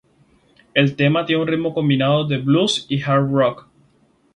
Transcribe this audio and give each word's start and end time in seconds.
El 0.73 0.95
tema 0.95 1.27
tiene 1.27 1.43
un 1.43 1.47
ritmo 1.47 1.75
combinado 1.75 2.25
de 2.25 2.39
blues 2.39 2.87
y 2.89 3.03
hard 3.03 3.29
rock. 3.31 3.67